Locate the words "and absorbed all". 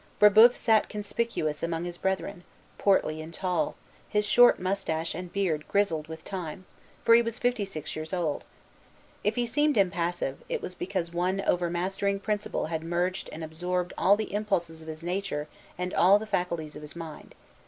13.31-14.17